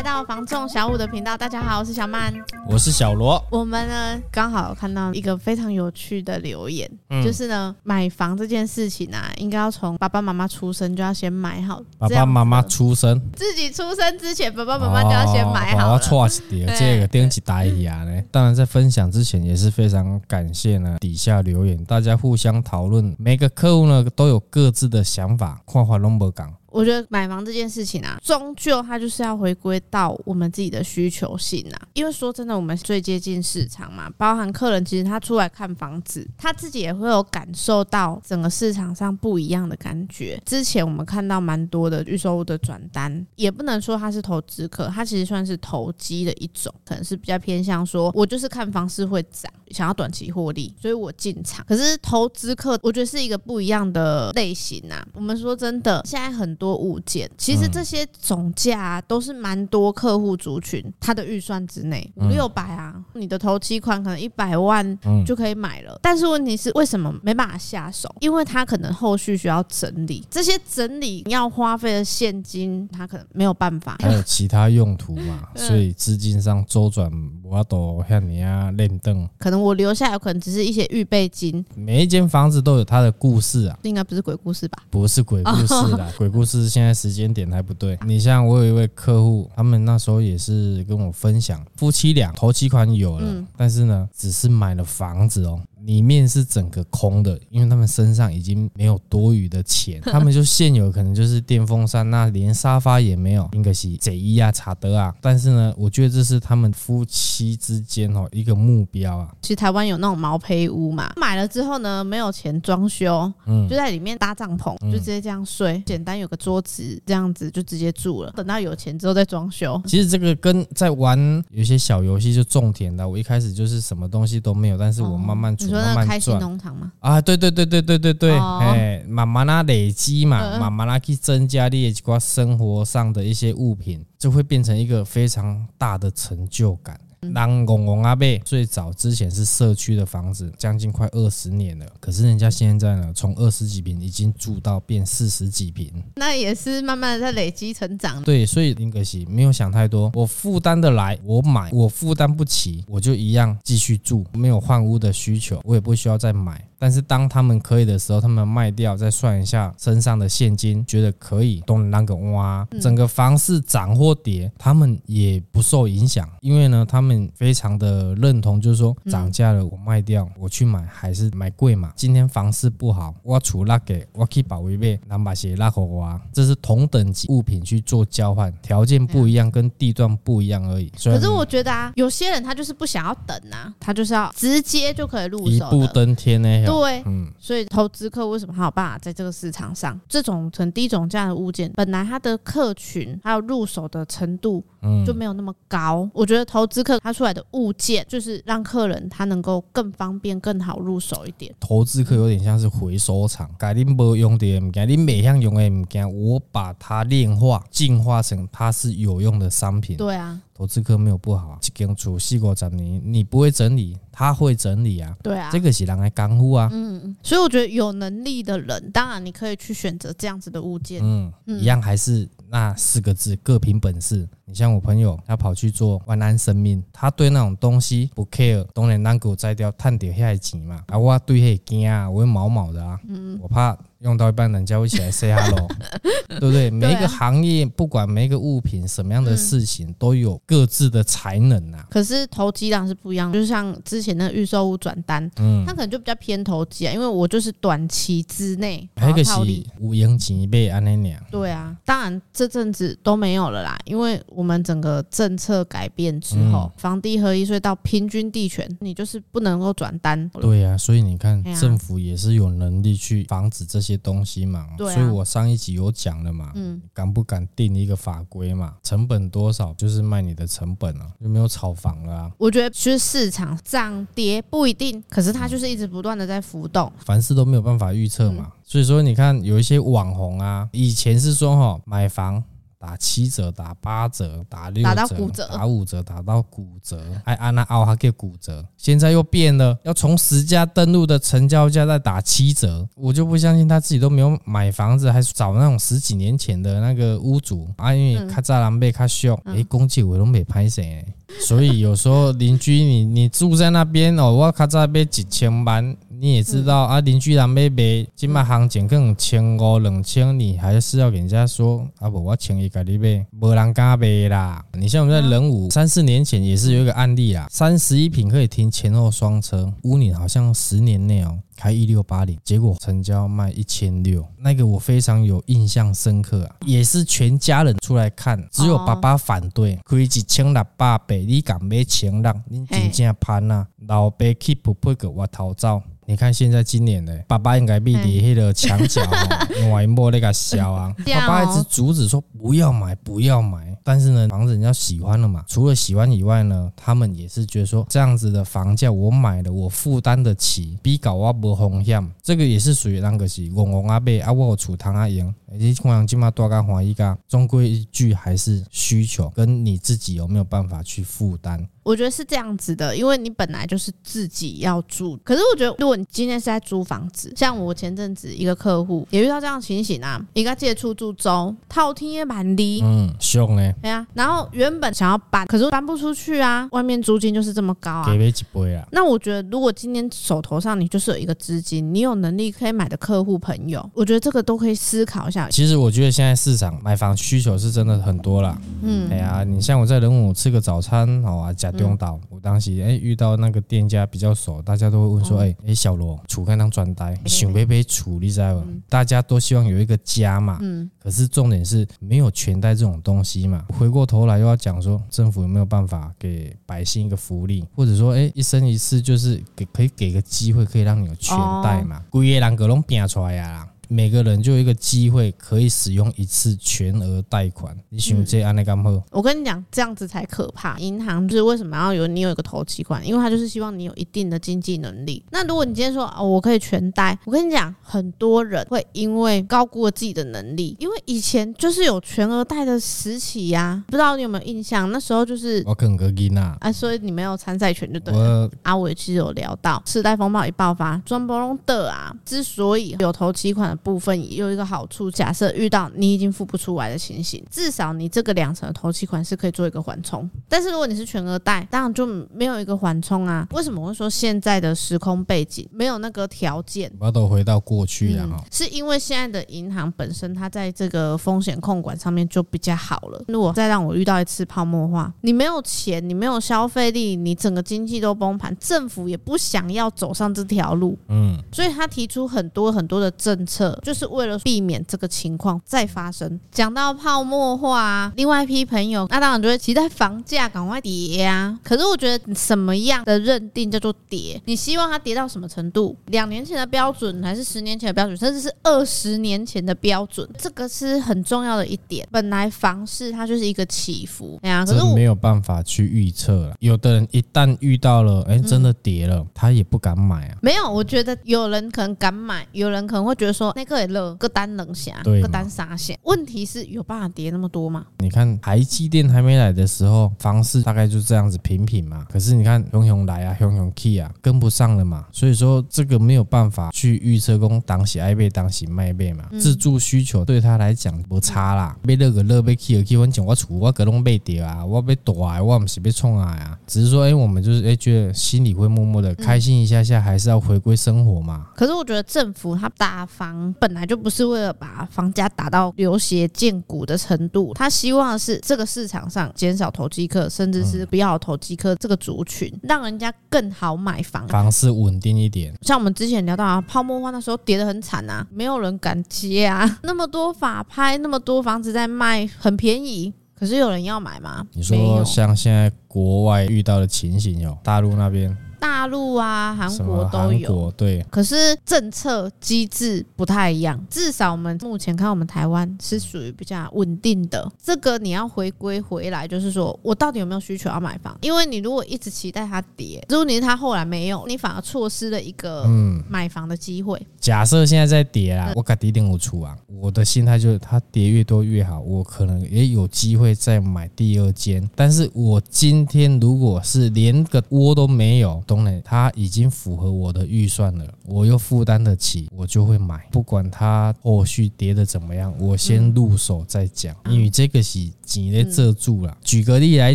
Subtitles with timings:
[0.00, 2.32] 来到房仲小五的频道，大家好，我是小曼，
[2.66, 3.44] 我是小罗。
[3.50, 11.82] 我们呢刚好看到一个非常有趣的留言，嗯、就是呢买房这件事情啊，应该要从爸爸妈妈出生就要先买好。
[11.98, 15.92] 爸爸妈妈出生，自己出生之前，爸爸妈妈就要先买好。
[15.92, 18.22] 我错是的，这个电起打一下呢。
[18.30, 26.50] 当然在分享之前也是非常感谢呢底下留言，大家互相讨论，每个客户呢都有各自的想法，跨跨龙博港。
[26.70, 31.88] 我觉得买房这件事情啊，终究它就是要回归到我们自己的需求性啊。
[31.94, 40.40] 因为说真的，我们最接近市场嘛，包含客人其实他出来看房子，他自己也会有感受到整个市场上不一样的感觉。
[40.46, 51.64] 之前我们看到蛮多的预售屋的转单，也不能说他是投资客，他其实算是投机的一种，可能是比较偏向说，我就是看房市会涨，想要短期获利，所以我进场。
[51.66, 55.04] 可是投资客，我觉得是一个不一样的类型啊。
[55.12, 65.98] 我们说真的，现在很多物件，其实这些总价、啊、都是蛮多客户族群他的预算之内，五六百啊，你的头期款可能一百万就可以买了。
[66.02, 68.14] 但是问题是，为什么没办法下手？
[68.20, 73.96] 因为他可能后续需要整理，这些整理要花费的现金，他可能没有办法。
[74.00, 77.10] 还有其他用途嘛， 所以资金上周转，
[77.50, 79.28] 我都像你啊，练凳。
[79.38, 81.64] 可能我留下有可能只是一些预备金。
[81.74, 84.84] 每一间房子都有它的故事啊，应该不是鬼故事吧？
[84.88, 86.94] 不是鬼故事啦， 鬼故事现在。
[87.00, 95.58] 时间点还不对，你像我有一位客户，他们那时候也是跟我分享，夫妻俩头期款有了，但是呢，只是买了房子哦。
[95.90, 105.12] 里面是整个空的，因为他们身上已经没有多余的钱， 他们就现有可能就是电风扇，那连沙发也没有，应该是这一啊、查德啊。
[105.20, 109.34] 但是呢，我觉得这是他们夫妻之间哦一个目标啊。
[109.42, 118.30] 其实台湾有那种毛坯屋嘛，买了之后呢，没有钱装修，嗯，就在里面搭帐篷，就直接这样睡，简单有个桌子这样子就直接住了。
[118.36, 119.82] 等到有钱之后再装修。
[119.88, 121.18] 其实这个跟在玩
[121.50, 125.52] 有些小游戏就种田的，我一开始就是什么东西都没有，但是我慢慢。
[125.58, 126.92] 你说那开心农场吗？
[127.00, 136.98] 啊，对对对对对对对，哎，慢慢啦累积嘛，慢慢啦去增加你一些生活上的一些物品，就会变成一个非常大的成就感。
[137.34, 141.86] 当公公阿贝最早之前是社区的房子，将近快二十年了。
[142.00, 148.22] 可是人家现在呢，从二十几平已经住到变四十几平，那也是慢慢的在累积成长。
[148.22, 156.64] 对，所以林可惜没有想太多，我负担得来，我买；我负担不起，我就一样继续住，没有换屋的需求，我也不需要再买。
[156.80, 171.92] 但是当他们可以的时候，他们卖掉，再算一下身上的现金，觉得可以，都能那个哇，整个房市涨或跌，他们也不受影响，因为呢，他们非常的认同，就是说涨价了，我卖掉，我去买还是买贵嘛。
[171.94, 180.90] 今天房市不好，我出那给，我去保卫呗，能把鞋拉给我，这是同等级物品去做交换，条件不一样，跟地段不一样而已。
[181.04, 186.69] 可是我觉得啊，有些人他就是不想要等啊，他就是要直接就可以入手，一步登天呢。
[186.70, 190.00] 对，嗯，所以投资客为什么还有办法在这个市场上？
[190.08, 196.08] 这种很低总价的物件，本来它的客群还有入手的程度，嗯，就没有那么高。
[196.12, 201.54] 我觉得投资客他出来的物件，就是让客人他能够更方便、更好入手一点。
[201.60, 209.96] 投资客有点像是回收厂，改你不用的物件，你每项用的物件，我把它炼化、进化成它是有用的商品。
[209.96, 210.40] 对啊。
[210.52, 215.16] 投资客没有不好啊，一间厝四五十年，你不会整理，他会整理啊。
[215.22, 216.68] 对啊，这个是人来干护啊。
[216.70, 221.00] 嗯，所以我觉得有能力的人，当然你可以去选择这样子的物件。
[221.02, 224.28] 嗯，一样还是那四个字，各凭本事。
[224.44, 230.82] 你像我朋友，他跑去做万安生命，他对那种东西不 care，当然能给我摘掉，探点下钱嘛。
[230.88, 232.98] 啊，我对遐惊啊，我会毛毛的啊。
[233.08, 233.76] 嗯，我怕。
[234.00, 235.68] 用到一半，人家会起来 say hello，
[236.28, 236.70] 对不对？
[236.70, 241.86] 每一个行业，不管每一个物品，什么样的事情，都有各自的才能啊。
[241.90, 251.22] 可是投机量是不一样，就像之前那个预售屋转单，嗯，它可能就比较偏投机啊，因为我就是短期之内套利，无用钱被安那样。
[251.30, 260.26] 对啊，当然这阵子都没有了啦，因为我们整个政策改变之后，房地合一税到平均地权，你就是不能够转单。
[260.40, 263.89] 对啊，所以你看，政府也是有能力去防止这些。
[263.90, 268.74] 些东西嘛，所以我上一集有讲了嘛，嗯，敢不敢定一个法规嘛？
[268.82, 272.30] 成本多少就是卖你的成本啊，就没有炒房了啊。
[272.38, 278.52] 我觉得其实市场涨跌不一定，可是它就是一直不断的在浮动，凡事都没有办法预测嘛。
[278.64, 282.42] 所以说你看有一些网红啊，以前是说哈买房
[282.80, 288.64] 打七折、打八折、打六折、打到骨折、打五折、打到骨折，还按那奥哈给骨折。
[288.78, 301.04] 现在又变了，要从十家登录的成交价再打七折，我就不相信他自己都没有买房子，还找那种十几年前的那个屋主啊，因为卡扎兰贝卡秀，哎，攻击我都没拍谁。
[301.42, 305.94] 所以有时候邻居你，你你住在那边哦，我卡扎贝几千万。
[306.20, 314.62] 你也知道啊，邻居人买卖，今麦行情可能千五两千，你还是要给人家说啊不，我千一个你买，没人敢买啦。
[314.74, 335.80] 你像我们在仁武三四年前也是有一个案例啦，三十一平可以停前后双车，屋里好像十年内哦，开一六八零，结果成交卖一千六，那个我非常有印象深刻啊，也是全家人出来看，只有爸爸反对，可以一千六百八，你敢买千六，你真正攀呐，老爸去不配个我逃走。
[336.10, 339.00] 你看现在今年呢爸爸应该比你那个墙角
[339.72, 361.68] 外摸那个小啊，爸爸一直阻止说不要买不要买，但是呢房子人家喜欢了嘛，除了喜欢以外呢，他们也是觉得说这样子的房价我买了我负担得起，比搞我无风险，这个也是属于那个是戆戆阿伯啊我有厝通啊用，你看像今嘛多干欢一个，终归一句还是需求跟你自己有没有办法去负担。
[361.82, 365.18] 我觉得是这样子的，因为你本来就是自己要住。
[365.24, 374.06] 可是我觉得，如果你今天是在租房子，像我前阵子一个客户也遇到这样的情形啊，一个借出租周，套厅也蛮低，嗯，凶呢，对啊。
[374.14, 378.06] 然后原本想要搬，可是搬不出去啊，外面租金就是这么高啊。
[378.06, 378.86] 给不起背啊。
[378.92, 385.39] 那我觉得，如果今天手头上你就是有一个资金，你有能力可以买的客户朋友，我觉得这个都可以思考一下。
[385.48, 388.60] 其实我觉得现在市场买房需求是真的很多啦。
[388.82, 398.64] 嗯，哎呀，你像我在仁武吃个早餐，好啊，假东岛，我当时哎遇到那个店家比较熟，大家都会问说，哎哎小罗，厝开当专呆，想买买厝，你知道吗？
[398.88, 400.58] 大家都希望有一个家嘛。
[400.62, 400.90] 嗯。
[401.02, 403.64] 可是重点是没有全贷这种东西嘛。
[403.78, 412.02] 回过头来又要讲说，政府有没有办法给百姓一个福利，或者说，哎一生一世就是给可以给个机会，可以让你有全贷嘛？
[412.10, 413.66] 规个人搁拢变出来呀。
[413.92, 419.02] 每个人就有一个机会可以使用一次全额贷款，你想这样的干吗？
[419.10, 420.78] 我跟你讲，这样子才可怕。
[420.78, 423.04] 银行就是为什么要有你有一个投期款？
[423.04, 425.24] 因为他就是希望你有一定的经济能力。
[425.32, 434.88] 那如果你今天说哦，我可以全贷，我跟你讲，很多人会因为高估了自己的能力，因为以前就是有全额贷的时期呀、啊，不知道你有没有印象？
[434.92, 438.48] 那时候就是我肯格吉娜，啊，所以你没有参赛权就对了。
[438.62, 443.79] 阿伟其实有聊到次贷风暴一爆发，专波隆的啊，之所以有投期款的。
[443.82, 450.28] 部分有一个好处，假设遇到你已经付不出来的情形，至少你这个两成的头期款是可以做一个缓冲。
[450.48, 453.46] 但是如果你是全额贷，当然就没有一个缓冲啊。
[453.52, 456.90] 为什么我会说现在的时空背景没有那个条件？
[456.98, 463.24] 我都回到过去了哈、嗯，是因为现在的银行本身它在这个风险控管上面就比较好了。
[463.28, 473.69] 如果再让我遇到一次泡沫化，你没有钱，你没有消费力，你整个经济都崩盘，政府也不想要走上这条路，嗯，所以他提出很多很多的政策。
[473.82, 476.38] 就是为了避免这个情况再发生。
[476.50, 481.58] 讲到泡沫化，另外一批朋友，那当然就会期待房价赶快跌啊。
[481.62, 484.40] 可是我觉得什么样的认定叫做跌？
[484.44, 485.96] 你希望它跌到什么程度？
[486.06, 490.28] 两年前的标准，还是十年前的标准，甚至是二十年前的标准？
[490.38, 492.06] 这个是很重要的一点。
[492.10, 496.54] 本来房市它就是一个起伏，哎呀，可是没有办法去预测了。
[496.60, 500.36] 有的人一旦遇到了，哎，真的跌了，他也不敢买啊。
[500.42, 503.80] 没有，我觉得有人可能敢买，有人可能会觉得说那个。
[503.90, 505.98] 热个单冷下，个单杀险。
[506.04, 507.86] 问题是有办法跌那么多吗？
[507.98, 512.06] 你看台积电还没来的时候，房市大概就这样子平平嘛。
[512.10, 515.06] 可是你看熊熊来啊，熊熊去啊，跟不上了嘛。
[515.10, 519.24] 所以说这个没有办法去预测，讲当喜爱被当喜卖被嘛。
[519.40, 521.76] 自住需求对他来讲不差啦。
[521.82, 526.58] 被热个乐，买去个去，我讲我厝我个拢被跌啊，我要大，我唔是被冲啊呀。
[526.66, 531.46] 只是说，哎，我们就是哎觉得心里会默默的开心一下下，还是要回归生活嘛。
[531.56, 533.06] 可是我觉得政府他打
[533.40, 533.80] 房本来。
[533.90, 545.52] 就不是为了把房价打到流血见骨的程度，他希望是这个市场上减少投机客，甚至是不要投机客这个族群，让人家更好买房，房市稳定一点。
[545.62, 554.46] 像我们之前聊到啊，泡沫化那时候跌得很惨啊，没有人敢接啊， 那么多法拍，那么多房子在卖，很便宜，可是有人要买吗？
[554.52, 558.36] 你说像现在国外遇到的情形哟，大陆那边。
[558.60, 560.48] 大陆啊、韩国都有。
[560.48, 563.84] 国对，可是政策机制不太一样。
[563.90, 567.50] 至少我们目前看，我们台湾是属于比较稳定的。
[567.62, 571.16] 这个你要回归回来，就是说我到底有没有需求要买房？
[571.22, 577.00] 因为你如果一直期待它跌，如果你它后来没有，你反而错失了一个嗯买房的机会。
[577.18, 579.56] 假设现在在跌啦，我敢一定我出啊。
[579.80, 584.68] 我的心态就是，它跌越多越好，我可能也有机会再买第二间。
[584.74, 597.88] 但是我今天如果是连个窝都没有，懂了，它已经符合我的预算了，我又负担得起，我就会买，不管它后续跌的怎么样，我先入手再讲，因为这个是。
[598.10, 599.16] 钱咧遮住了。
[599.22, 599.94] 举个例来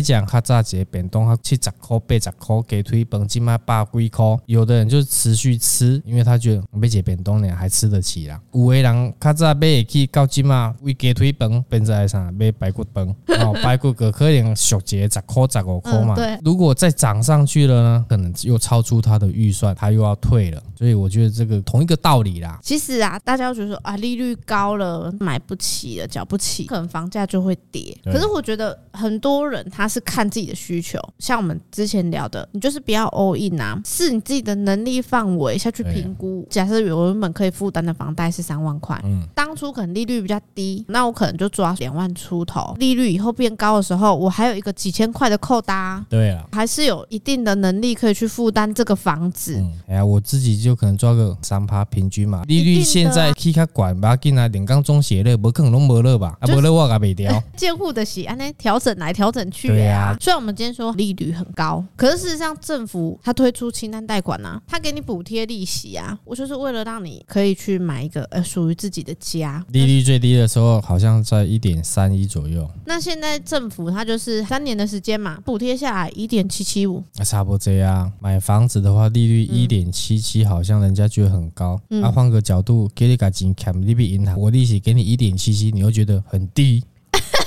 [0.00, 4.24] 讲，较早一个便当他七十块、八十块，鸡腿本金卖百几块。
[4.46, 8.40] 有的人就持续吃，因为他觉得买一个便当呢还吃得起啦。
[8.54, 12.32] 有的人较早买去到今嘛，为鸡腿饭变成啥？
[12.32, 13.06] 买排骨饭
[13.38, 16.14] 哦，排骨个可能俗一个十块、十五块嘛。
[16.14, 16.38] 对。
[16.42, 20.62] 如果再涨上去了呢，可能又超出他的预算，他又要退了。
[20.76, 22.58] 所以我觉得这个同一个道理啦。
[22.62, 27.96] 其实啊，大家觉得说啊，利率高了，买不起了，缴不起，可能房价就会跌。
[28.04, 36.46] 可是我觉得很多人他是看自己的需求，像我们之前聊的，你就是不要 all in 啊，是你自己的能力范围下去评估。
[36.48, 42.76] 假设我原本可以负担的房贷是三万块，嗯，当初可能利率比较低，那我可能就抓两万出头。
[42.78, 49.64] 利率以后变高的时候，我还有一个几千块的扣搭，对啊，还是有一定的能力可以去负担这个房子。
[49.88, 56.36] 哎呀，我自己就可能抓个三趴平均嘛，利率现在去卡管，吧进来连刚中写了，不可能拢没了吧？
[56.40, 57.42] 啊，没了我也没掉。
[57.56, 58.44] 监护的喜安呢？
[58.58, 60.14] 调整来调整去呀。
[60.20, 69.64] 虽然我们今天说利率很高，可是事实上政府它推出清单贷款呐，它给你补贴利息啊，我就是为了让你可以去买一个呃属于自己的家。
[69.70, 72.68] 利率最低的时候好像在一点三一左右。
[72.84, 78.12] 那现在政府它就是三年的时间嘛，补贴下来一点七七五，差不多这样。
[78.26, 81.80] 买房子的话，利率一点七七，好像人家觉得很高。
[81.90, 86.82] 嗯、啊，换个角度，给你个金卡，利比银行，我利息给你一点七七，你又觉得很低。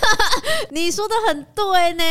[0.71, 2.03] 你说的很对呢，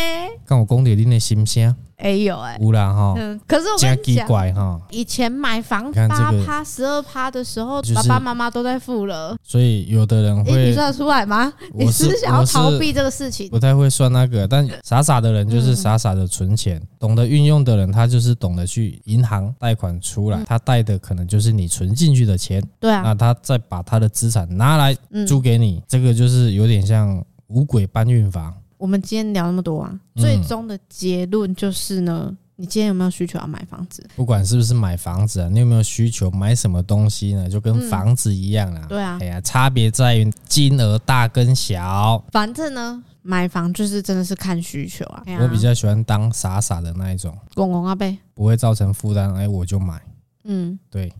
[0.47, 1.75] 看我讲点你的心声。
[1.99, 11.53] 哎呦哎，无啦哈，嗯，可是我跟你讲，以前买房八趴十二趴的时候，爸爸妈妈都在付了，所以有的人会，你算得出来吗？
[11.75, 13.49] 你是想要逃避这个事情？
[13.49, 28.55] 不太会算那个，但傻傻的人就是傻傻的存钱，懂得运用的人，他就是懂得去银行贷款出来，他贷的可能就是你存进去的钱，对啊，那他再把他的资产拿来租给你，这个就是有点像五鬼搬运房。
[28.77, 34.09] 我们今天聊那么多啊，最终的结论就是呢，你今天有没有需求要买房子？
[34.15, 37.49] 不管是不是买房子啊，你有没有需求买什么东西呢？
[37.49, 38.87] 就跟房子一样啦。
[38.89, 42.25] 对啊，哎呀，差别在于金额大跟小。
[42.31, 45.25] 反正呢，买房就是真的是看需求啊。
[45.41, 50.01] 我比较喜欢当傻傻的那一种，公公阿伯不会造成负担，哎，我就买。
[50.45, 51.13] 嗯，对。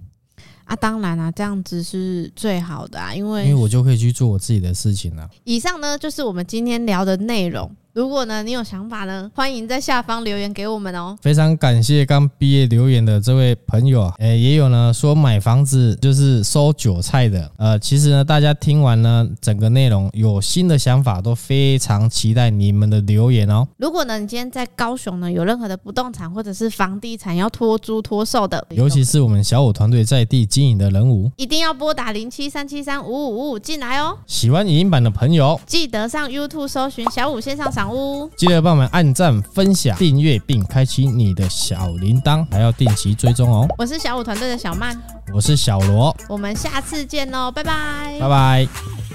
[0.69, 5.27] 啊，当然啊，这样子是最好的啊，因为因为我就可以去做我自己的事情了。
[5.45, 7.75] 以上呢，就是我们今天聊的内容。
[7.99, 11.19] 如果呢，你有想法呢，欢迎在下方留言给我们哦。
[11.21, 17.51] 非常感谢刚毕业留言的这位朋友啊，诶，也有呢说买房子就是收韭菜的。
[17.57, 23.67] 呃，其实呢，大家听完呢整个内容有新的想法，都非常期待你们的留言哦。
[23.79, 34.17] 如果呢，你今天在高雄呢有任何的不动产或者是房地产要托租托售的，尤其是我们小五团队在地经营的人物，一定要拨打零七三七三五五五五进来哦。
[34.29, 37.88] 喜欢影音版的朋友，记得上 YouTube 搜寻小五线上赏。
[38.37, 43.67] 记得帮我们按赞、分享、订阅，并开启你的小铃铛，还要定期追踪哦。
[43.79, 44.97] 我是小五团队的小曼，
[45.35, 49.08] 我是小罗，我们下次见喽，拜拜，拜拜。